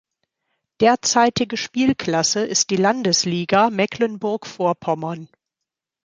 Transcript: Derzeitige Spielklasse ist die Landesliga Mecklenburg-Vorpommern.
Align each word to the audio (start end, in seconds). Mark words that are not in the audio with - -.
Derzeitige 0.79 1.57
Spielklasse 1.57 2.39
ist 2.43 2.71
die 2.71 2.75
Landesliga 2.75 3.69
Mecklenburg-Vorpommern. 3.69 5.29